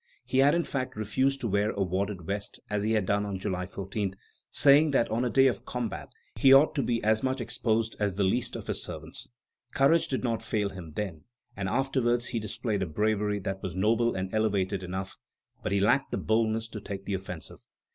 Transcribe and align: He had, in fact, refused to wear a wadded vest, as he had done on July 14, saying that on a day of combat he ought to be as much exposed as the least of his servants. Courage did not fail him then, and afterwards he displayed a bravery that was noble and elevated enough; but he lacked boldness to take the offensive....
He 0.25 0.39
had, 0.39 0.55
in 0.55 0.63
fact, 0.63 0.95
refused 0.95 1.41
to 1.41 1.47
wear 1.47 1.69
a 1.73 1.83
wadded 1.83 2.23
vest, 2.23 2.59
as 2.71 2.81
he 2.81 2.93
had 2.93 3.05
done 3.05 3.23
on 3.23 3.37
July 3.37 3.67
14, 3.67 4.15
saying 4.49 4.89
that 4.89 5.07
on 5.11 5.23
a 5.23 5.29
day 5.29 5.45
of 5.45 5.63
combat 5.63 6.09
he 6.37 6.51
ought 6.51 6.73
to 6.73 6.81
be 6.81 7.03
as 7.03 7.21
much 7.21 7.39
exposed 7.39 7.95
as 7.99 8.15
the 8.15 8.23
least 8.23 8.55
of 8.55 8.65
his 8.65 8.81
servants. 8.83 9.29
Courage 9.75 10.07
did 10.07 10.23
not 10.23 10.41
fail 10.41 10.69
him 10.69 10.93
then, 10.95 11.25
and 11.55 11.69
afterwards 11.69 12.25
he 12.25 12.39
displayed 12.39 12.81
a 12.81 12.87
bravery 12.87 13.37
that 13.37 13.61
was 13.61 13.75
noble 13.75 14.15
and 14.15 14.33
elevated 14.33 14.81
enough; 14.81 15.17
but 15.61 15.71
he 15.71 15.79
lacked 15.79 16.09
boldness 16.25 16.67
to 16.69 16.81
take 16.81 17.05
the 17.05 17.13
offensive.... 17.13 17.59